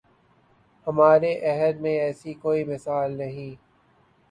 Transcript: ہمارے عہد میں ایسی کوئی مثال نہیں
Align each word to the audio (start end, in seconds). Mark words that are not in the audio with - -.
ہمارے 0.87 1.31
عہد 1.49 1.81
میں 1.81 1.95
ایسی 1.99 2.33
کوئی 2.35 2.63
مثال 2.65 3.11
نہیں 3.13 3.55